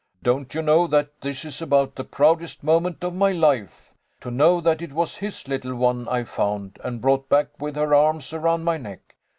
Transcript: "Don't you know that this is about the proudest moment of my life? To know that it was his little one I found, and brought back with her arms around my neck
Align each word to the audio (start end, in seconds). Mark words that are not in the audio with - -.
"Don't 0.23 0.55
you 0.55 0.63
know 0.63 0.87
that 0.87 1.21
this 1.21 1.45
is 1.45 1.61
about 1.61 1.93
the 1.93 2.03
proudest 2.03 2.63
moment 2.63 3.03
of 3.03 3.13
my 3.13 3.31
life? 3.31 3.93
To 4.21 4.31
know 4.31 4.59
that 4.59 4.81
it 4.81 4.93
was 4.93 5.17
his 5.17 5.47
little 5.47 5.75
one 5.75 6.07
I 6.07 6.23
found, 6.23 6.79
and 6.83 6.99
brought 6.99 7.29
back 7.29 7.49
with 7.61 7.75
her 7.75 7.93
arms 7.93 8.33
around 8.33 8.63
my 8.63 8.77
neck 8.77 9.13